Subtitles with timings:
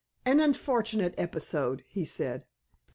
[0.25, 2.43] "An unfortunate episode," he said.